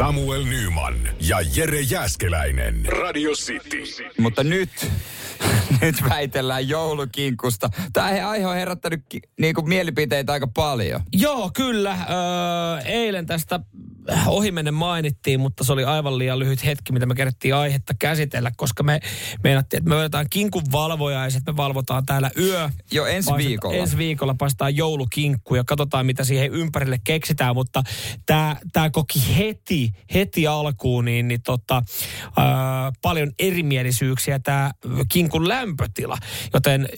Samuel 0.00 0.44
Nyman 0.44 0.94
ja 1.28 1.38
Jere 1.56 1.80
Jäskeläinen. 1.80 2.84
Radio 2.86 3.30
City. 3.30 3.82
Mutta 4.18 4.44
nyt, 4.44 4.70
nyt 5.82 5.94
väitellään 6.08 6.68
joulukinkusta. 6.68 7.70
Tämä 7.92 8.28
aihe 8.28 8.46
on 8.46 8.54
herättänyt 8.54 9.02
ki, 9.08 9.20
niinku 9.40 9.62
mielipiteitä 9.62 10.32
aika 10.32 10.46
paljon. 10.46 11.00
Joo, 11.12 11.50
kyllä. 11.54 11.90
Öö, 11.90 12.80
eilen 12.84 13.26
tästä 13.26 13.60
ohimennen 14.26 14.74
mainittiin, 14.74 15.40
mutta 15.40 15.64
se 15.64 15.72
oli 15.72 15.84
aivan 15.84 16.18
liian 16.18 16.38
lyhyt 16.38 16.64
hetki, 16.64 16.92
mitä 16.92 17.06
me 17.06 17.14
kerättiin 17.14 17.54
aihetta 17.54 17.94
käsitellä, 17.98 18.50
koska 18.56 18.82
me 18.82 19.00
meinattiin, 19.44 19.78
että 19.78 19.88
me 19.88 19.96
otetaan 19.96 20.26
kinkun 20.30 20.62
valvoja 20.72 21.24
ja 21.24 21.30
sitten 21.30 21.54
me 21.54 21.56
valvotaan 21.56 22.06
täällä 22.06 22.30
yö. 22.38 22.70
Jo 22.92 23.06
ensi 23.06 23.30
viikolla. 23.36 23.76
Ensi 23.76 23.96
viikolla 23.96 24.34
paistaa 24.34 24.70
joulukinkku 24.70 25.54
ja 25.54 25.64
katsotaan, 25.64 26.06
mitä 26.06 26.24
siihen 26.24 26.52
ympärille 26.52 27.00
keksitään, 27.04 27.54
mutta 27.54 27.82
tämä 28.26 28.56
tää 28.72 28.90
koki 28.90 29.36
heti, 29.38 29.90
heti 30.14 30.46
alkuun 30.46 31.04
niin, 31.04 31.28
niin 31.28 31.42
tota, 31.42 31.82
ää, 32.36 32.92
paljon 33.02 33.32
erimielisyyksiä 33.38 34.38
tämä 34.38 34.70
kinkun 35.08 35.48
lämpötila, 35.48 36.16
joten 36.54 36.88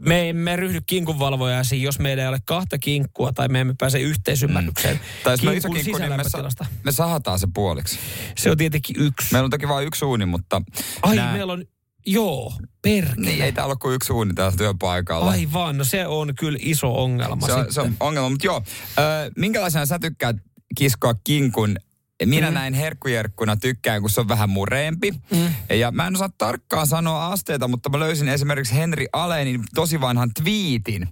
me 0.00 0.28
emme 0.28 0.56
ryhdy 0.56 0.80
kinkunvalvojaisiin, 0.86 1.82
jos 1.82 1.98
meillä 1.98 2.22
ei 2.22 2.28
ole 2.28 2.38
kahta 2.44 2.78
kinkkua 2.78 3.32
tai 3.32 3.48
me 3.48 3.60
emme 3.60 3.74
pääse 3.78 4.00
yhteisymmärrykseen 4.00 4.96
Mm. 4.96 5.02
Tai 5.24 5.32
jos 5.32 5.56
iso 5.56 5.68
kinkku, 5.70 5.98
niin 5.98 6.16
me, 6.16 6.24
sa- 6.24 6.66
me 6.84 6.92
sahataan 6.92 7.38
se 7.38 7.48
puoliksi. 7.54 7.98
Se 8.38 8.50
on 8.50 8.56
tietenkin 8.56 8.96
yksi. 8.98 9.28
Meillä 9.32 9.44
on 9.44 9.50
toki 9.50 9.68
vain 9.68 9.86
yksi 9.86 10.04
uuni, 10.04 10.26
mutta... 10.26 10.62
Ai, 11.02 11.16
nää- 11.16 11.32
meillä 11.32 11.52
on, 11.52 11.64
joo, 12.06 12.52
perkele. 12.82 13.26
Niin, 13.26 13.44
ei 13.44 13.52
täällä 13.52 13.70
ole 13.72 13.78
kuin 13.82 13.94
yksi 13.94 14.12
uuni 14.12 14.34
täällä 14.34 14.56
työpaikalla. 14.56 15.30
Aivan, 15.30 15.78
no 15.78 15.84
se 15.84 16.06
on 16.06 16.34
kyllä 16.38 16.58
iso 16.62 17.02
ongelma 17.02 17.46
se, 17.46 17.52
on, 17.52 17.58
sitten. 17.58 17.74
se 17.74 17.80
on 17.80 17.96
ongelma, 18.00 18.30
mutta 18.30 18.46
joo. 18.46 18.62
Ö, 18.98 19.30
minkälaisena 19.36 19.86
sä 19.86 19.98
tykkäät 19.98 20.36
kiskoa 20.76 21.14
kinkun? 21.24 21.76
Minä 22.24 22.50
mm. 22.50 22.54
näin 22.54 22.74
herkkujerkkuna 22.74 23.56
tykkään, 23.56 24.00
kun 24.00 24.10
se 24.10 24.20
on 24.20 24.28
vähän 24.28 24.50
mureempi. 24.50 25.10
Mm. 25.10 25.76
Ja 25.76 25.90
mä 25.90 26.06
en 26.06 26.14
osaa 26.16 26.30
tarkkaan 26.38 26.86
sanoa 26.86 27.26
asteita, 27.26 27.68
mutta 27.68 27.88
mä 27.88 27.98
löysin 27.98 28.28
esimerkiksi 28.28 28.74
Henri 28.74 29.06
Alenin 29.12 29.64
tosi 29.74 30.00
vanhan 30.00 30.30
twiitin, 30.42 31.08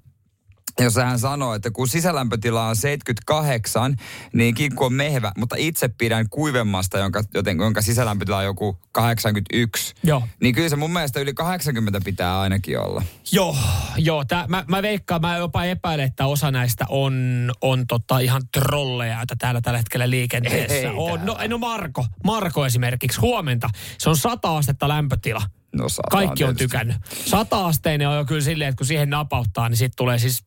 jossa 0.84 1.04
hän 1.04 1.18
sanoo, 1.18 1.54
että 1.54 1.70
kun 1.70 1.88
sisälämpötila 1.88 2.68
on 2.68 2.76
78, 2.76 3.96
niin 4.32 4.54
kinkku 4.54 4.84
on 4.84 4.92
mehvä, 4.92 5.32
mutta 5.38 5.56
itse 5.58 5.88
pidän 5.88 6.28
kuivemmasta, 6.30 6.98
jonka, 6.98 7.22
joten, 7.34 7.58
jonka 7.58 7.82
sisälämpötila 7.82 8.38
on 8.38 8.44
joku 8.44 8.78
81. 8.92 9.94
Joo. 10.02 10.22
Niin 10.40 10.54
kyllä 10.54 10.68
se 10.68 10.76
mun 10.76 10.92
mielestä 10.92 11.20
yli 11.20 11.34
80 11.34 12.00
pitää 12.04 12.40
ainakin 12.40 12.78
olla. 12.80 13.02
Joo, 13.32 13.56
joo. 13.96 14.24
Tää, 14.24 14.44
mä, 14.48 14.64
mä 14.68 14.82
veikkaan, 14.82 15.20
mä 15.20 15.36
jopa 15.36 15.64
epäilen, 15.64 16.06
että 16.06 16.26
osa 16.26 16.50
näistä 16.50 16.84
on, 16.88 17.14
on 17.60 17.86
tota 17.86 18.18
ihan 18.18 18.42
trolleja, 18.52 19.16
joita 19.16 19.36
täällä 19.38 19.60
tällä 19.60 19.78
hetkellä 19.78 20.10
liikenteessä 20.10 20.74
Ei 20.74 20.86
on. 20.86 21.26
No, 21.26 21.36
no 21.48 21.58
Marko, 21.58 22.06
Marko 22.24 22.66
esimerkiksi, 22.66 23.20
huomenta. 23.20 23.70
Se 23.98 24.08
on 24.08 24.16
sata 24.16 24.56
astetta 24.56 24.88
lämpötila. 24.88 25.42
No, 25.72 25.86
Kaikki 26.10 26.44
on 26.44 26.56
tietysti. 26.56 26.64
tykännyt. 26.64 26.96
Sata-asteinen 27.26 28.08
on 28.08 28.16
jo 28.16 28.24
kyllä 28.24 28.40
silleen, 28.40 28.68
että 28.68 28.78
kun 28.78 28.86
siihen 28.86 29.10
napauttaa, 29.10 29.68
niin 29.68 29.76
sitten 29.76 29.96
tulee 29.96 30.18
siis, 30.18 30.44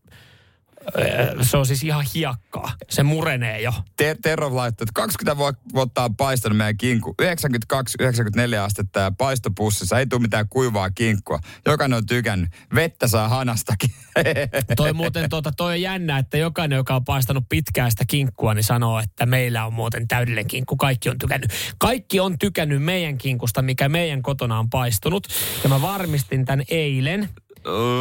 se 1.42 1.58
on 1.58 1.66
siis 1.66 1.84
ihan 1.84 2.06
hiekkaa. 2.16 2.72
Se 2.90 3.04
murenee 3.04 3.62
jo. 3.62 3.74
Ter- 3.98 4.18
Terro 4.22 4.56
laittoi, 4.56 4.84
että 4.84 4.94
20 4.94 5.38
vu- 5.38 5.72
vuotta 5.74 6.04
on 6.04 6.16
paistanut 6.16 6.58
meidän 6.58 6.78
kinkku. 6.78 7.16
92-94 7.22 8.64
astetta 8.64 9.00
ja 9.00 9.12
paistopussissa. 9.12 10.00
Ei 10.00 10.08
tule 10.08 10.22
mitään 10.22 10.50
kuivaa 10.50 10.90
kinkkua. 10.90 11.40
Jokainen 11.66 11.98
on 11.98 12.06
tykännyt. 12.06 12.50
Vettä 12.76 13.08
saa 13.08 13.30
hanastakin. 13.30 13.90
Toi 14.76 14.94
muuten, 14.94 15.30
tota, 15.30 15.52
toi 15.58 15.72
on 15.72 15.82
jännä, 15.82 16.18
että 16.18 16.38
jokainen, 16.38 16.78
joka 16.78 16.96
on 16.96 17.06
paistanut 17.06 17.44
pitkää 17.50 17.90
sitä 17.90 18.04
kinkkua, 18.08 18.54
niin 18.54 18.64
sanoo, 18.64 19.00
että 19.00 19.26
meillä 19.26 19.66
on 19.66 19.74
muuten 19.74 20.08
täydellinen 20.08 20.48
kinkku. 20.48 20.78
Kaikki 20.78 21.10
on 21.10 21.18
tykännyt. 21.18 21.52
Kaikki 21.78 22.20
on 22.20 22.40
tykännyt 22.40 22.84
meidän 22.84 23.18
kinkusta, 23.18 23.62
mikä 23.62 23.90
meidän 23.90 24.22
kotona 24.22 24.60
on 24.60 24.70
paistunut. 24.70 25.28
Ja 25.64 25.70
mä 25.70 25.82
varmistin 25.82 26.46
tämän 26.46 26.66
eilen. 26.70 27.30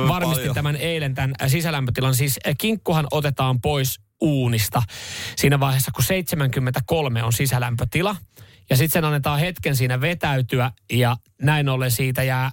Varmistin 0.08 0.54
tämän 0.54 0.76
eilen 0.76 1.14
tämän 1.14 1.34
sisälämpötilan. 1.46 2.14
Siis 2.14 2.38
äh, 2.48 2.54
kinkkuhan 2.58 3.06
otetaan 3.10 3.60
pois 3.60 4.00
uunista 4.20 4.82
siinä 5.36 5.60
vaiheessa, 5.60 5.90
kun 5.94 6.04
73 6.04 7.22
on 7.22 7.32
sisälämpötila. 7.32 8.16
Ja 8.70 8.76
sitten 8.76 8.92
sen 8.92 9.04
annetaan 9.04 9.40
hetken 9.40 9.76
siinä 9.76 10.00
vetäytyä 10.00 10.70
ja 10.92 11.16
näin 11.42 11.68
ollen 11.68 11.90
siitä 11.90 12.22
jää, 12.22 12.50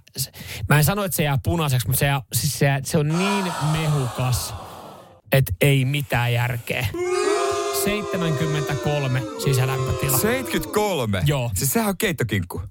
mä 0.69 0.77
en 0.77 0.83
sano, 0.83 1.03
että 1.03 1.15
se 1.15 1.23
jää 1.23 1.37
punaiseksi, 1.43 1.87
mutta 1.87 1.99
se, 1.99 2.05
jää, 2.05 2.21
siis 2.33 2.59
se, 2.59 2.67
se 2.83 2.97
on 2.97 3.07
niin 3.07 3.53
mehukas, 3.71 4.53
että 5.31 5.53
ei 5.61 5.85
mitään 5.85 6.33
järkeä. 6.33 6.87
73 7.83 9.21
sisälämpötila. 9.43 10.17
73? 10.17 11.23
Joo. 11.25 11.51
Siis 11.55 11.73
sehän 11.73 11.89
on 11.89 11.97
keittokinkku. 11.97 12.61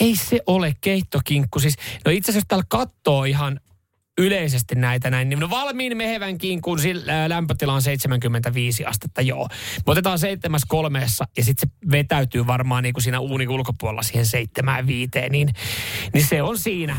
Ei 0.00 0.16
se 0.16 0.40
ole 0.46 0.74
keittokinkku. 0.80 1.58
Siis, 1.60 1.74
no 2.04 2.10
itse 2.10 2.32
asiassa 2.32 2.38
jos 2.38 2.48
täällä 2.48 2.64
katsoo 2.68 3.24
ihan 3.24 3.60
yleisesti 4.18 4.74
näitä 4.74 5.10
näin, 5.10 5.28
niin 5.28 5.38
no 5.40 5.50
valmiin 5.50 5.96
mehevän 5.96 6.38
kinkun 6.38 6.78
lämpötila 7.26 7.72
on 7.74 7.82
75 7.82 8.84
astetta, 8.84 9.22
joo. 9.22 9.48
Me 9.86 9.92
otetaan 9.92 10.18
seitsemäs 10.18 10.62
kolmeessa 10.68 11.24
ja 11.36 11.44
sitten 11.44 11.68
se 11.68 11.90
vetäytyy 11.90 12.46
varmaan 12.46 12.82
niin 12.82 12.92
kuin 12.92 13.02
siinä 13.02 13.20
uunin 13.20 13.48
ulkopuolella 13.48 14.02
siihen 14.02 14.26
seitsemään 14.26 14.86
viiteen, 14.86 15.32
niin, 15.32 15.48
niin 16.12 16.26
se 16.26 16.42
on 16.42 16.58
siinä. 16.58 16.96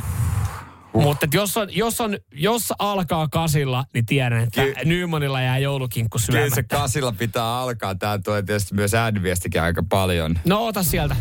Uh. 0.93 1.03
Mutta 1.03 1.27
jos, 1.33 1.57
on, 1.57 1.67
jos, 1.75 2.01
on, 2.01 2.17
jos 2.33 2.73
alkaa 2.79 3.27
kasilla, 3.27 3.85
niin 3.93 4.05
tiedän, 4.05 4.43
että 4.43 4.63
Ky- 4.63 4.73
Nymanilla 4.85 5.41
jää 5.41 5.57
joulukinkku 5.57 6.17
Kyllä 6.25 6.39
se 6.39 6.49
syömättä. 6.49 6.77
kasilla 6.77 7.11
pitää 7.11 7.59
alkaa. 7.59 7.95
Tää 7.95 8.17
tulee 8.17 8.41
tietysti 8.43 8.75
myös 8.75 8.93
ääniviestikin 8.93 9.61
aika 9.61 9.83
paljon. 9.89 10.39
No 10.45 10.65
ota 10.65 10.83
sieltä. 10.83 11.15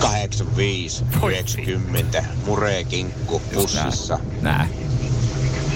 85, 0.00 1.04
90, 1.22 2.24
murekinkku 2.46 3.42
pussissa. 3.54 4.18
Nää. 4.42 4.68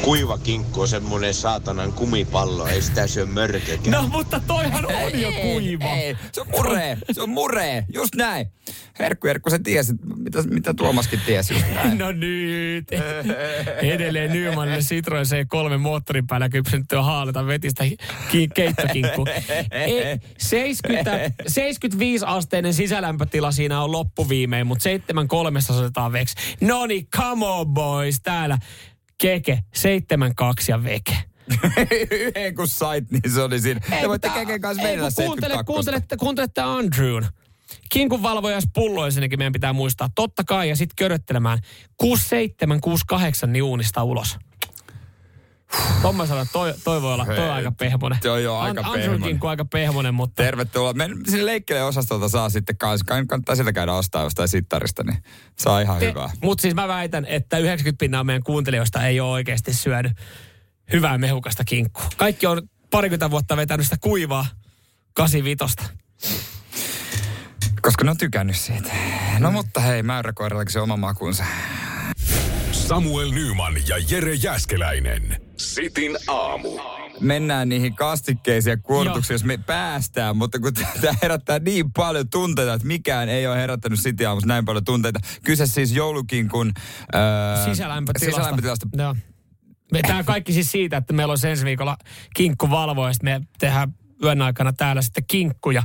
Kuiva 0.02 0.38
kinkku 0.38 0.80
on 0.80 0.88
semmonen 0.88 1.34
saatanan 1.34 1.92
kumipallo, 1.92 2.66
ei 2.66 2.82
sitä 2.82 3.06
syö 3.06 3.26
mörkökään. 3.26 3.90
No 3.90 4.08
mutta 4.08 4.40
toihan 4.46 4.86
on 4.86 5.20
jo 5.20 5.32
kuiva. 5.42 5.84
Ei, 5.84 6.16
se 6.32 6.40
on 6.40 6.46
muree. 6.56 6.98
Se 7.12 7.22
on 7.22 7.30
muree. 7.30 7.84
Just 7.94 8.14
näin. 8.14 8.46
Herkku 8.98 9.26
Herkku, 9.26 9.50
se 9.50 9.58
tiesi, 9.58 9.92
mitä, 10.16 10.42
mitä 10.42 10.74
Tuomaskin 10.74 11.20
tiesi 11.26 11.54
just 11.54 11.66
näin. 11.74 11.98
No 11.98 12.12
nyt. 12.12 12.88
Edelleen 13.82 14.32
Nymanille 14.32 14.78
Citroen 14.78 15.26
C3 15.26 15.78
moottorin 15.78 16.26
päällä 16.26 16.48
kypsyttyä 16.48 17.02
haalata 17.02 17.46
vetistä 17.46 17.84
ki- 18.30 18.48
keittokinkku. 18.54 19.26
Ei, 19.70 20.18
70, 20.38 21.30
75 21.46 22.24
asteinen 22.28 22.74
sisälämpötila 22.74 23.52
siinä 23.52 23.82
on 23.82 23.92
loppuviimein, 23.92 24.66
mutta 24.66 24.82
73 24.82 25.60
otetaan 25.78 26.12
veksi. 26.12 26.34
No 26.60 26.86
niin, 26.86 27.06
come 27.16 27.46
on 27.46 27.66
boys, 27.66 28.20
täällä 28.22 28.58
Keke, 29.22 29.58
72 29.74 30.72
ja 30.72 30.84
veke. 30.84 31.16
Yhden 32.10 32.54
kun 32.54 32.68
sait, 32.68 33.10
niin 33.10 33.32
se 33.34 33.42
oli 33.42 33.60
siinä. 33.60 33.80
Te 34.00 34.08
voitte 34.08 34.28
Keken 34.28 34.60
kanssa 34.60 34.88
ei, 34.88 34.96
kun 34.96 35.00
kuuntele, 35.16 35.54
72. 35.54 35.64
kuuntelette, 35.66 36.16
kuuntelette 36.16 36.60
Andrewn. 36.60 37.26
Kinkun 37.90 38.22
valvojas 38.22 38.64
pulloisenkin 38.74 39.38
meidän 39.38 39.52
pitää 39.52 39.72
muistaa. 39.72 40.08
Totta 40.14 40.44
kai 40.44 40.68
ja 40.68 40.76
sitten 40.76 40.96
köröttelemään 40.96 41.58
67, 41.96 42.80
68 42.80 43.52
niin 43.52 43.62
uunista 43.62 44.04
ulos. 44.04 44.38
Tom 46.02 46.16
mä 46.16 46.26
sanon, 46.26 46.46
toi, 46.52 46.74
toi 46.84 47.02
voi 47.02 47.14
olla, 47.14 47.26
toi 47.26 47.38
on 47.38 47.50
aika 47.54 47.72
pehmonen. 47.72 48.18
Toi 48.22 48.30
on 48.30 48.42
jo 48.42 48.56
aika 48.58 48.80
Andrewn 48.80 49.00
pehmonen. 49.00 49.22
kinkku 49.22 49.46
aika 49.46 49.64
pehmonen, 49.64 50.14
mutta 50.14 50.42
Tervetuloa. 50.42 50.92
Me 50.92 51.08
sinne 51.28 51.46
leikkelee 51.46 51.84
osastolta 51.84 52.28
saa 52.28 52.50
sitten 52.50 52.76
kanssa. 52.76 53.04
Kannattaa 53.06 53.54
sieltä 53.54 53.72
käydä 53.72 53.92
ostaa 53.92 54.22
jostain 54.22 54.48
sittarista, 54.48 55.04
niin 55.04 55.22
saa 55.58 55.80
ihan 55.80 56.00
hyvää. 56.00 56.30
Mutta 56.42 56.62
siis 56.62 56.74
mä 56.74 56.88
väitän, 56.88 57.24
että 57.26 57.58
90 57.58 57.98
pinnaa 58.00 58.24
meidän 58.24 58.42
kuuntelijoista 58.42 59.06
ei 59.06 59.20
ole 59.20 59.30
oikeasti 59.30 59.74
syönyt 59.74 60.12
hyvää 60.92 61.18
mehukasta 61.18 61.64
kinkkua. 61.64 62.04
Kaikki 62.16 62.46
on 62.46 62.62
parikymmentä 62.90 63.30
vuotta 63.30 63.56
vetänyt 63.56 63.86
sitä 63.86 63.96
kuivaa 64.00 64.46
85. 65.14 65.64
Koska 67.82 68.04
ne 68.04 68.10
on 68.10 68.16
tykännyt 68.16 68.56
siitä. 68.56 68.92
No 69.38 69.50
mutta 69.50 69.80
hei, 69.80 70.02
mäyräkoirallakin 70.02 70.72
se 70.72 70.80
oma 70.80 70.96
makunsa. 70.96 71.44
Samuel 72.72 73.30
Nyman 73.30 73.74
ja 73.88 73.96
Jere 74.10 74.34
Jäskeläinen. 74.34 75.41
Sitin 75.74 76.16
aamu. 76.28 76.68
mennään 77.20 77.68
niihin 77.68 77.94
kastikkeisiin 77.94 78.70
ja 78.70 78.76
kuortuksiin, 78.76 79.34
jos 79.34 79.44
me 79.44 79.56
päästään, 79.66 80.36
mutta 80.36 80.58
kun 80.58 80.72
tämä 80.74 81.14
herättää 81.22 81.58
niin 81.58 81.92
paljon 81.92 82.28
tunteita, 82.30 82.74
että 82.74 82.86
mikään 82.86 83.28
ei 83.28 83.46
ole 83.46 83.56
herättänyt 83.56 83.98
City 84.00 84.24
aamussa 84.26 84.48
näin 84.48 84.64
paljon 84.64 84.84
tunteita. 84.84 85.20
Kyse 85.44 85.66
siis 85.66 85.92
joulukinkun 85.92 86.72
öö, 87.14 87.64
Sisälämpötilasta. 87.64 88.36
sisälämpötilasta. 88.40 88.88
Joo. 88.96 89.16
Tämä 90.06 90.18
on 90.18 90.24
kaikki 90.24 90.52
siis 90.52 90.72
siitä, 90.72 90.96
että 90.96 91.12
meillä 91.12 91.32
on 91.32 91.50
ensi 91.50 91.64
viikolla 91.64 91.96
kinkku 92.34 92.70
valvoa 92.70 93.08
ja 93.08 93.14
me 93.22 93.40
tehdään 93.58 93.94
yön 94.24 94.42
aikana 94.42 94.72
täällä 94.72 95.02
sitten 95.02 95.24
kinkkuja. 95.26 95.82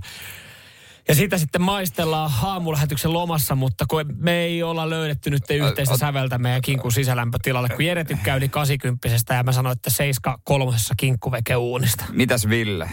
Ja 1.07 1.15
sitä 1.15 1.38
sitten 1.38 1.62
maistellaan 1.62 2.31
aamulähetyksen 2.44 3.13
lomassa, 3.13 3.56
mutta 3.56 3.86
kun 3.89 4.06
me 4.18 4.39
ei 4.39 4.63
olla 4.63 4.89
löydetty 4.89 5.30
nyt 5.30 5.44
yhteistä 5.50 5.94
Ä- 5.94 5.98
säveltä 5.98 6.38
meidän 6.38 6.62
kinkun 6.62 6.92
sisälämpötilalle, 6.92 7.69
kun 7.69 7.86
Jere 7.86 8.04
tykkää 8.04 8.36
yli 8.36 8.50
80 8.50 9.07
ja 9.33 9.44
mä 9.44 9.51
sanoin, 9.51 9.75
että 9.75 9.89
7 9.89 10.38
kolmosessa 10.44 10.94
kinkkuveke 10.98 11.56
uunista. 11.56 12.06
Mitäs 12.12 12.50
Ville? 12.50 12.89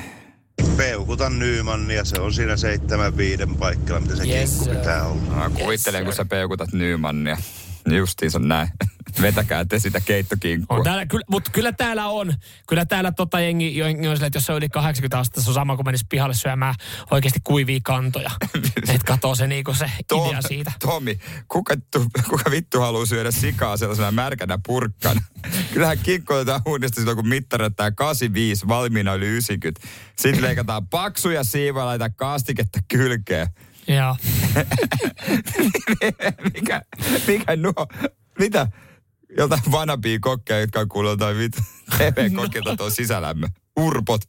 Peukutan 0.76 1.38
Nymannia, 1.38 2.04
se 2.04 2.20
on 2.20 2.34
siinä 2.34 2.56
seitsemän 2.56 3.16
viiden 3.16 3.54
paikalla, 3.54 4.00
mitä 4.00 4.16
se 4.16 4.24
Yes, 4.24 4.50
kinkku 4.50 4.74
pitää 4.74 5.06
olla. 5.06 5.22
Mä 5.22 5.50
kuvittelen, 5.50 6.04
kun 6.04 6.14
sä 6.14 6.24
peukutat 6.24 6.72
Nymannia. 6.72 7.36
Justiinsa 7.86 8.38
näin. 8.38 8.68
Vetäkää 9.22 9.64
te 9.64 9.78
sitä 9.78 10.00
keittokinkkua. 10.00 10.76
On 10.76 10.84
täällä, 10.84 11.06
kyllä, 11.06 11.24
mutta 11.30 11.50
kyllä 11.50 11.72
täällä 11.72 12.06
on, 12.06 12.34
kyllä 12.68 12.86
täällä 12.86 13.12
tota 13.12 13.40
jengi, 13.40 13.82
on 13.82 13.90
silleen, 13.90 14.22
että 14.22 14.36
jos 14.36 14.44
se 14.44 14.52
on 14.52 14.58
yli 14.58 14.68
80 14.68 15.18
astetta, 15.18 15.42
se 15.42 15.50
on 15.50 15.54
sama 15.54 15.76
kuin 15.76 15.86
menisi 15.86 16.04
pihalle 16.08 16.34
syömään 16.34 16.74
oikeasti 17.10 17.40
kuivia 17.44 17.80
kantoja. 17.84 18.30
että 18.76 19.06
katoo 19.06 19.34
se 19.34 19.46
niinku 19.46 19.74
se 19.74 19.90
Tom- 20.14 20.28
idea 20.28 20.42
siitä. 20.42 20.72
Tomi, 20.80 21.18
kuka, 21.48 21.74
kuka 22.28 22.50
vittu 22.50 22.80
haluaa 22.80 23.06
syödä 23.06 23.30
sikaa 23.30 23.76
sellaisena 23.76 24.10
märkänä 24.10 24.58
purkkana? 24.66 25.22
Kyllähän 25.72 25.98
kinkku 25.98 26.32
otetaan 26.32 26.60
uudestaan 26.66 27.02
silloin, 27.02 27.16
kun 27.16 27.28
mittaretaan 27.28 27.94
85, 27.94 28.68
valmiina 28.68 29.14
yli 29.14 29.26
90. 29.26 29.86
Sitten 30.16 30.42
leikataan 30.42 30.88
paksuja 30.88 31.44
siivoja, 31.44 31.86
laitetaan 31.86 32.14
kastiketta 32.14 32.78
kylkeen. 32.88 33.48
Joo. 33.88 34.16
mikä, 36.54 36.82
mikä 37.26 37.56
nuo, 37.56 37.86
mitä? 38.38 38.66
Jotain 39.38 39.62
vanapia 39.70 40.18
kokkeja, 40.20 40.60
jotka 40.60 40.80
on 40.80 40.88
kuullut 40.88 41.10
jotain 41.12 41.38
vittu 41.38 41.62
TV-kokkeilta 41.98 42.76
tuon 42.76 42.90
sisälämmö. 42.90 43.46
Urpot. 43.80 44.20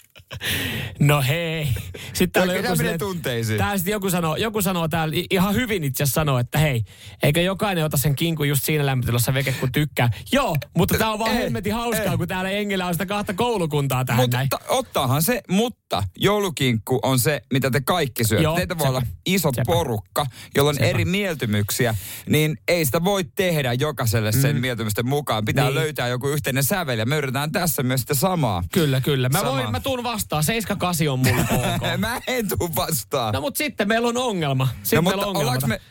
No 1.00 1.22
hei. 1.22 1.68
Sitten 2.14 2.32
täällä 2.32 2.54
joku, 2.54 2.76
silleen, 2.76 3.00
tunteisiin. 3.00 3.58
täällä 3.58 3.78
sitten 3.78 3.92
joku 3.92 4.10
sanoo, 4.10 4.36
joku 4.36 4.62
sanoo 4.62 4.88
täällä 4.88 5.16
ihan 5.30 5.56
hyvin 5.56 5.84
itse 5.84 6.04
asiassa 6.04 6.22
sanoo, 6.22 6.40
että 6.40 6.58
hei, 6.60 6.84
eikö 7.24 7.42
jokainen 7.42 7.86
ota 7.86 7.98
sen 7.98 8.16
kinkun 8.16 8.50
just 8.50 8.64
siinä 8.64 8.86
lämpötilassa 8.86 9.34
veke 9.34 9.52
kun 9.52 9.72
tykkää. 9.72 10.10
Joo, 10.32 10.56
mutta 10.78 10.98
tää 10.98 11.12
on 11.12 11.20
vaan 11.20 11.32
Ei, 11.32 11.38
hemmetin 11.44 11.74
hauskaa, 11.74 12.12
ei. 12.12 12.18
kun 12.18 12.28
täällä 12.28 12.50
Engillä 12.50 12.86
on 12.86 12.94
sitä 12.94 13.06
kahta 13.06 13.34
koulukuntaa 13.34 14.06
tähän 14.06 14.24
Mutta 14.24 14.38
näin. 14.38 14.50
ta- 14.50 14.60
ottaahan 14.68 15.22
se, 15.22 15.42
mutta 15.50 15.85
joulukinkku 16.18 17.00
on 17.04 17.20
se, 17.20 17.42
mitä 17.54 17.72
te 17.72 17.82
kaikki 17.82 18.24
syötte. 18.24 18.44
Joo, 18.44 18.56
Teitä 18.56 18.78
voi 18.78 18.84
sepä. 18.88 18.90
olla 18.98 19.02
iso 19.26 19.50
Sepä. 19.56 19.64
porukka, 19.66 20.26
jolla 20.56 20.70
on 20.70 20.76
Sepä. 20.76 20.86
eri 20.88 21.06
mieltymyksiä, 21.06 21.96
niin 22.30 22.58
ei 22.68 22.86
sitä 22.86 23.04
voi 23.04 23.24
tehdä 23.24 23.74
jokaiselle 23.74 24.32
sen 24.32 24.62
mieltymysten 24.62 25.08
mukaan. 25.08 25.46
Pitää 25.46 25.66
Niin. 25.66 25.76
löytää 25.76 26.08
joku 26.08 26.28
yhteinen 26.28 26.64
sävel 26.64 27.00
ja 27.00 27.06
me 27.06 27.18
yritetään 27.18 27.52
tässä 27.52 27.84
myös 27.84 28.02
sitä 28.02 28.14
samaa. 28.14 28.64
Kyllä, 28.72 29.02
kyllä. 29.02 29.30
Mä, 29.30 29.44
voin, 29.46 29.72
mä 29.72 29.80
tuun 29.80 30.04
vastaan. 30.04 30.44
78 30.44 31.08
on 31.08 31.20
mulla 31.20 31.42
ok. 31.76 31.98
Mä 32.00 32.22
en 32.28 32.48
tuu 32.50 32.76
vastaan. 32.76 33.34
No 33.34 33.42
mutta 33.42 33.58
sitten 33.58 33.88
meillä 33.88 34.08
on 34.08 34.18
ongelma. 34.18 34.68
Sitten 34.84 34.98
no, 34.98 35.02
meillä 35.10 35.26
mutta 35.26 35.40
on 35.40 35.46
ongelma. 35.46 35.68
me, 35.68 35.82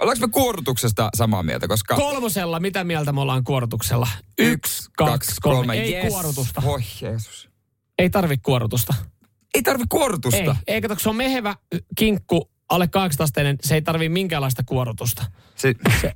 ollaanko 0.00 0.26
me 0.26 0.30
kuorrutuksesta 0.32 1.08
samaa 1.16 1.42
mieltä? 1.42 1.68
Koska 1.68 1.94
Kolmosella, 1.94 2.60
mitä 2.60 2.84
mieltä 2.84 3.12
me 3.12 3.20
ollaan 3.20 3.44
kuorutuksella? 3.44 4.08
Yksi, 4.38 4.90
kaksi, 4.96 5.34
kolme. 5.42 5.74
Ei 5.74 5.94
Yes. 5.94 6.06
kuorutusta. 6.12 6.62
Voi 6.62 6.80
Jeesus. 7.00 7.48
Ei 7.98 8.10
tarvi 8.10 8.36
kuorutusta. 8.38 8.94
Ei 9.56 9.62
tarvi 9.62 9.84
kuorutusta. 9.88 10.56
Ei, 10.66 10.74
ei 10.74 10.80
kato, 10.80 10.96
se 10.98 11.08
on 11.08 11.16
mehevä 11.16 11.54
kinkku, 11.96 12.50
alle 12.68 12.88
18 12.88 13.40
se 13.62 13.74
ei 13.74 13.82
tarvi 13.82 14.08
minkäänlaista 14.08 14.62
kuorutusta. 14.66 15.24
Se, 15.54 15.74
se. 16.00 16.12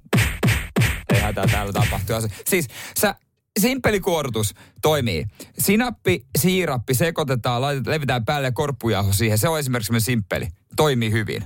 Ei 1.14 1.20
hätää 1.20 1.46
täällä 1.46 1.72
tapahtuu. 1.72 2.16
Siis 2.46 2.66
sä, 3.00 3.14
simppeli 3.60 4.00
kuorutus 4.00 4.54
toimii. 4.82 5.26
Sinappi, 5.58 6.26
siirappi 6.38 6.94
sekoitetaan, 6.94 7.60
laitetaan, 7.60 7.94
levitään 7.94 8.24
päälle 8.24 8.52
korppujauho 8.52 9.12
siihen. 9.12 9.38
Se 9.38 9.48
on 9.48 9.58
esimerkiksi 9.58 10.00
simppeli. 10.00 10.48
Toimii 10.76 11.10
hyvin. 11.10 11.44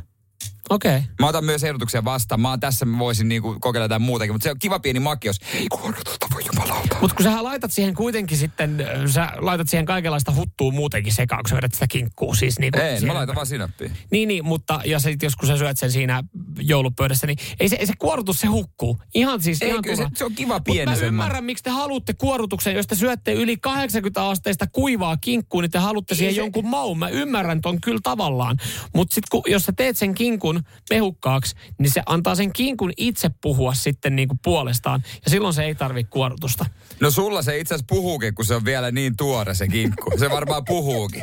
Okei. 0.71 0.97
Okay. 0.97 1.03
Mä 1.21 1.29
otan 1.29 1.45
myös 1.45 1.65
ehdotuksia 1.65 2.05
vastaan. 2.05 2.41
Mä 2.41 2.59
tässä, 2.59 2.85
mä 2.85 2.99
voisin 2.99 3.29
niinku 3.29 3.57
kokeilla 3.61 3.85
jotain 3.85 4.03
muutakin, 4.03 4.35
mutta 4.35 4.45
se 4.45 4.51
on 4.51 4.59
kiva 4.59 4.79
pieni 4.79 5.01
makios. 5.01 5.37
Ei 5.55 5.67
kuorutusta, 5.69 6.27
voi 6.35 6.43
jumalauta. 6.47 6.97
Mutta 7.01 7.17
kun 7.17 7.25
sä 7.25 7.45
laitat 7.45 7.73
siihen 7.73 7.95
kuitenkin 7.95 8.39
sitten, 8.39 8.81
ö, 8.81 9.09
sä 9.09 9.29
laitat 9.37 9.69
siihen 9.69 9.87
kaikenlaista 9.87 10.33
huttua 10.35 10.73
muutenkin 10.73 11.13
sekaan, 11.13 11.43
kun 11.51 11.59
sä 11.61 11.69
sitä 11.73 11.87
kinkkuu. 11.89 12.35
Siis 12.35 12.59
niinku 12.59 12.79
Ei, 12.81 12.91
siihen- 12.91 13.07
mä 13.07 13.15
laitan 13.15 13.35
vaan 13.35 13.47
sinappia. 13.47 13.91
Niin, 14.11 14.29
niin, 14.29 14.45
mutta 14.45 14.81
ja 14.85 14.99
sit, 14.99 15.23
jos 15.23 15.37
kun 15.37 15.49
sä 15.49 15.57
syöt 15.57 15.79
sen 15.79 15.93
siinä 15.93 16.23
joulupöydässä, 16.61 17.27
niin 17.27 17.39
ei 17.61 17.69
se, 17.69 17.77
ei 17.77 17.87
se 17.87 17.93
kuorutus, 17.99 18.41
se 18.41 18.47
hukkuu. 18.47 18.99
Ihan 19.15 19.43
siis, 19.43 19.63
Ei, 19.63 19.69
ihan 19.69 19.83
kyllä 19.83 19.97
se, 19.97 20.07
se 20.15 20.25
on 20.25 20.33
kiva 20.35 20.55
Mut 20.55 20.65
pieni 20.65 20.85
mä 20.85 20.91
semmoinen. 20.91 21.09
ymmärrän, 21.09 21.45
miksi 21.45 21.65
te 21.65 21.71
haluatte 21.71 22.13
kuorutuksen, 22.15 22.75
jos 22.75 22.87
te 22.87 22.95
syötte 22.95 23.33
yli 23.33 23.57
80 23.57 24.29
asteista 24.29 24.67
kuivaa 24.73 25.17
kinkkua, 25.17 25.63
niin 25.63 25.71
te 25.71 25.79
haluatte 25.79 26.15
siihen 26.15 26.35
se- 26.35 26.41
jonkun 26.41 26.67
maun. 26.69 26.99
Mä 26.99 27.09
ymmärrän 27.09 27.61
ton 27.61 27.81
kyllä 27.81 28.01
tavallaan. 28.03 28.57
Mutta 28.95 29.15
sitten 29.15 29.41
jos 29.47 29.63
sä 29.63 29.73
teet 29.77 29.97
sen 29.97 30.15
kinkun 30.55 30.75
mehukkaaksi, 30.91 31.57
niin 31.79 31.91
se 31.91 32.03
antaa 32.07 32.35
sen 32.35 32.53
kinkun 32.53 32.93
itse 32.97 33.31
puhua 33.41 33.75
sitten 33.75 34.17
niinku 34.17 34.39
puolestaan. 34.45 35.03
Ja 35.25 35.31
silloin 35.31 35.55
se 35.55 35.65
ei 35.65 35.75
tarvi 35.75 36.05
kuorutusta. 36.05 36.67
No 37.01 37.11
sulla 37.11 37.43
se 37.43 37.59
itse 37.59 37.75
asiassa 37.75 37.87
puhuukin, 37.89 38.35
kun 38.35 38.45
se 38.45 38.55
on 38.55 38.65
vielä 38.65 38.91
niin 38.91 39.17
tuore 39.17 39.55
se 39.55 39.69
kinkku. 39.69 40.11
Se 40.19 40.31
varmaan 40.31 40.65
puhuukin. 40.65 41.23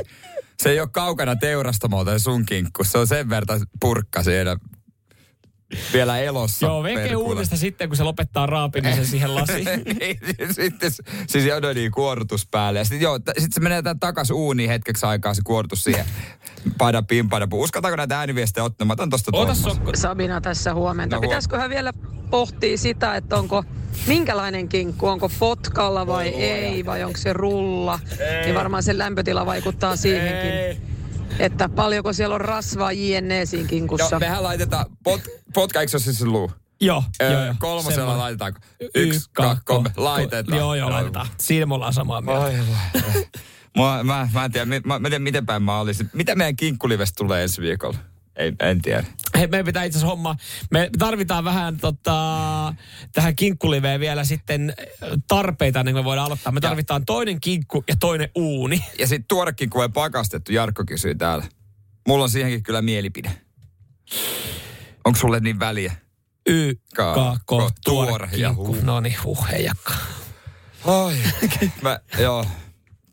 Se 0.59 0.69
ei 0.69 0.79
ole 0.79 0.89
kaukana 0.91 1.35
teurastamolta 1.35 2.19
sun 2.19 2.45
kinkku. 2.45 2.83
Se 2.83 2.97
on 2.97 3.07
sen 3.07 3.29
verran 3.29 3.61
purkka 3.79 4.23
siellä 4.23 4.57
vielä 5.93 6.19
elossa. 6.19 6.65
Joo, 6.65 6.83
veke 6.83 7.15
uudesta 7.15 7.57
sitten, 7.57 7.89
kun 7.89 7.97
se 7.97 8.03
lopettaa 8.03 8.45
raapimisen 8.45 9.05
siihen 9.05 9.35
lasiin. 9.35 9.67
Ei, 9.99 10.19
sitten 10.51 10.91
siis 11.27 11.45
joudun 11.45 11.75
niin 11.75 11.91
kuorutus 11.91 12.47
päälle. 12.51 12.79
Ja 12.79 12.85
sitten 12.85 13.01
joo, 13.01 13.19
t- 13.19 13.31
sit 13.37 13.53
se 13.53 13.59
menee 13.59 13.81
takas 13.99 14.31
uuniin 14.31 14.69
hetkeksi 14.69 15.05
aikaa 15.05 15.33
se 15.33 15.41
kuorutus 15.45 15.83
siihen. 15.83 16.05
Pada 16.77 17.01
pim, 17.01 17.29
pada 17.29 17.47
pum. 17.47 17.59
Uskaltaako 17.59 17.95
näitä 17.95 18.19
ääniviestejä 18.19 18.63
ottaa? 18.63 18.85
Mä 18.87 18.93
otan 18.93 19.09
tosta 19.09 19.31
Ota 19.33 19.53
sokko. 19.55 19.91
Sabina 19.95 20.41
tässä 20.41 20.73
huomenta. 20.73 21.15
No 21.15 21.19
huom- 21.19 21.29
Pitäisiköhän 21.29 21.69
vielä 21.69 21.93
pohtia 22.29 22.77
sitä, 22.77 23.15
että 23.15 23.35
onko 23.35 23.63
minkälainen 24.07 24.69
kinkku, 24.69 25.07
onko 25.07 25.29
potkalla 25.39 26.07
vai 26.07 26.27
ei, 26.27 26.85
vai 26.85 27.03
onko 27.03 27.17
se 27.17 27.33
rulla. 27.33 27.99
Niin 28.45 28.55
varmaan 28.55 28.83
se 28.83 28.97
lämpötila 28.97 29.45
vaikuttaa 29.45 29.95
siihenkin, 29.95 30.81
että 31.39 31.69
paljonko 31.69 32.13
siellä 32.13 32.35
on 32.35 32.41
rasvaa 32.41 32.91
jne 32.91 33.45
siinä 33.45 33.63
Joo, 33.63 33.69
kinkussa. 33.69 34.19
mehän 34.19 34.43
laitetaan, 34.43 34.85
pot, 35.03 35.21
potka, 35.53 35.81
eikö 35.81 35.91
se 35.91 35.99
siis 35.99 36.21
luu? 36.21 36.51
Joo, 36.81 37.03
Öö, 37.21 37.31
joo, 37.31 37.45
joo. 37.45 37.55
kolmosella 37.59 37.95
Semmoinen. 37.95 38.19
laitetaanko? 38.19 38.59
Yksi, 38.95 39.29
kaksi, 39.33 39.63
kolme. 39.65 39.89
Laitetaan. 39.97 40.57
Joo, 40.57 40.75
joo, 40.75 40.89
laitetaan. 40.89 41.27
Siinä 41.37 41.65
me 41.65 41.73
ollaan 41.73 41.93
samaa 41.93 42.21
mieltä. 42.21 42.41
Voi. 42.43 42.53
Mä, 43.77 44.03
mä, 44.03 44.29
mä 44.33 44.45
en 44.45 44.51
tiedä, 44.51 44.65
mä, 44.65 44.79
mä 44.85 44.95
en 44.95 45.03
tiedä, 45.03 45.19
miten 45.19 45.45
päin 45.45 45.63
mä 45.63 45.79
olisin. 45.79 46.09
Mitä 46.13 46.35
meidän 46.35 46.55
kinkkulivestä 46.55 47.15
tulee 47.17 47.43
ensi 47.43 47.61
viikolla? 47.61 47.97
Ei, 48.35 48.53
en 48.59 48.81
tiedä. 48.81 49.03
Hei, 49.41 49.47
meidän 49.47 49.65
pitää 49.65 49.83
itse 49.83 49.97
asiassa 49.97 50.09
homma, 50.11 50.35
me 50.71 50.89
tarvitaan 50.99 51.43
vähän 51.43 51.77
tota, 51.77 52.73
tähän 53.13 53.35
kinkkuliveen 53.35 53.99
vielä 53.99 54.23
sitten 54.23 54.73
tarpeita 55.27 55.79
ennen 55.79 55.93
kuin 55.93 56.01
me 56.03 56.05
voidaan 56.05 56.25
aloittaa. 56.25 56.51
Me 56.51 56.57
Ja- 56.57 56.61
tarvitaan 56.61 57.05
toinen 57.05 57.41
kinkku 57.41 57.83
ja 57.87 57.95
toinen 57.99 58.29
uuni. 58.35 58.83
Ja 58.99 59.07
sitten 59.07 59.25
tuorekin, 59.27 59.69
kun 59.69 59.81
ei 59.81 59.89
pakastettu, 59.89 60.51
Jarkko 60.51 60.83
kysyy 60.87 61.15
täällä. 61.15 61.45
Mulla 62.07 62.23
on 62.23 62.29
siihenkin 62.29 62.63
kyllä 62.63 62.81
mielipide. 62.81 63.31
Onko 65.05 65.19
sulle 65.19 65.39
niin 65.39 65.59
väliä? 65.59 65.95
Y, 66.49 66.73
Ka- 66.95 67.37
ko, 67.45 67.69
tuore 67.85 68.09
tuore 68.09 68.27
kinkku. 68.27 68.77
No 68.81 68.99
niin, 68.99 69.15
huh, 69.23 69.47
heijakka. 69.51 69.93
Oi. 70.85 71.15
Mä, 71.81 71.99
joo. 72.19 72.45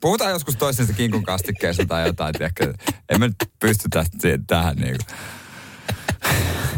Puhutaan 0.01 0.31
joskus 0.31 0.57
toisesta 0.57 0.93
kinkun 0.93 1.23
kastikkeesta 1.23 1.87
tai 1.87 2.07
jotain, 2.07 2.33
tiedätkö? 2.33 2.75
En 3.09 3.21
mä 3.21 3.27
nyt 3.27 3.37
pystytä 3.61 4.05
tähän 4.47 4.77
niinku. 4.77 5.05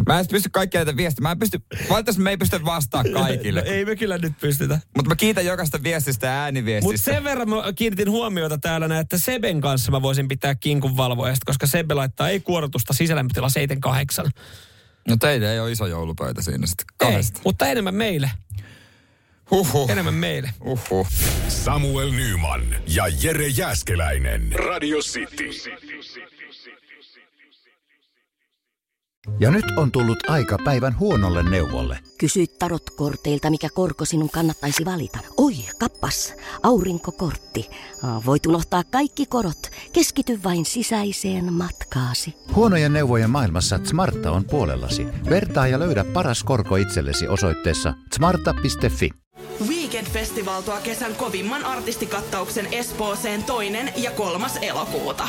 Mä 0.07 0.19
en 0.21 0.27
pysty 0.31 0.49
kaikkia 0.53 0.79
näitä 0.79 0.97
viestiä. 0.97 1.23
Mä 1.23 1.31
en 1.31 1.39
pysty, 1.39 1.61
valitettavasti 1.91 2.23
me 2.23 2.31
ei 2.31 2.37
pysty 2.37 2.65
vastaamaan 2.65 3.15
kaikille. 3.25 3.61
No, 3.61 3.67
ei 3.67 3.85
me 3.85 3.97
kyllä 3.97 4.19
nyt 4.19 4.33
pystytä. 4.41 4.81
Mutta 4.97 5.09
mä 5.09 5.17
kiitän 5.17 5.47
jokaista 5.47 5.83
viestistä 5.83 6.27
ja 6.27 6.33
Mutta 6.33 6.43
ääniviestistä. 6.43 7.13
sen 7.13 7.25
verran 7.25 7.49
mä 7.49 7.57
kiinnitin 7.75 8.11
huomiota 8.11 8.59
täällä, 8.59 8.89
näin, 8.89 9.01
että 9.01 9.19
Seben 9.19 9.61
kanssa 9.61 9.91
mä 9.93 10.03
voisin 10.03 10.29
pitää 10.29 10.55
kinkun 10.55 10.97
valvojasta, 10.97 11.47
koska 11.47 11.67
Sebe 11.67 11.95
laittaa 11.95 12.29
ei 12.29 12.41
kuorotusta 12.41 12.93
sisälämpötila 12.93 13.49
7-8. 14.27 14.31
No 15.09 15.17
teillä 15.17 15.53
ei 15.53 15.61
ole 15.61 15.73
iso 15.73 15.87
joulupöytä 15.87 16.43
siinä 16.43 16.67
sitten 16.67 16.87
Ei, 16.91 16.97
kahdesta. 17.07 17.41
mutta 17.45 17.67
enemmän 17.67 17.95
meille. 17.95 18.31
Huhhuh. 19.51 19.91
Enemmän 19.91 20.15
meille. 20.15 20.51
Uhuh. 20.61 21.09
Samuel 21.49 22.11
Nyman 22.11 22.63
ja 22.87 23.05
Jere 23.23 23.47
Jäskeläinen. 23.49 24.53
Radio 24.53 24.99
City. 24.99 25.51
Ja 29.41 29.51
nyt 29.51 29.65
on 29.77 29.93
tullut 29.93 30.31
aika 30.31 30.59
päivän 30.65 30.99
huonolle 30.99 31.51
neuvolle. 31.51 31.99
Kysy 32.19 32.47
tarotkorteilta, 32.59 33.51
mikä 33.51 33.69
korko 33.75 34.05
sinun 34.05 34.31
kannattaisi 34.31 34.85
valita. 34.85 35.19
Oi, 35.37 35.55
kappas, 35.79 36.35
aurinkokortti. 36.63 37.71
Voit 38.27 38.47
unohtaa 38.47 38.83
kaikki 38.91 39.27
korot. 39.27 39.71
Keskity 39.93 40.41
vain 40.45 40.65
sisäiseen 40.65 41.53
matkaasi. 41.53 42.35
Huonojen 42.55 42.93
neuvojen 42.93 43.31
maailmassa 43.31 43.81
Smarta 43.85 44.31
on 44.31 44.45
puolellasi. 44.45 45.07
Vertaa 45.31 45.67
ja 45.67 45.79
löydä 45.79 46.05
paras 46.05 46.45
korko 46.45 46.77
itsellesi 46.77 47.29
osoitteessa 47.29 47.95
smarta.fi. 48.15 49.11
Weekend 49.69 50.07
Festival 50.07 50.63
tuo 50.63 50.79
kesän 50.85 51.15
kovimman 51.15 51.65
artistikattauksen 51.65 52.69
Espooseen 52.73 53.43
toinen 53.43 53.93
ja 53.97 54.11
kolmas 54.11 54.57
elokuuta. 54.63 55.29